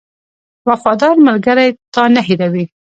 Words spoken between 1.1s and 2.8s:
ملګری تا نه هېروي.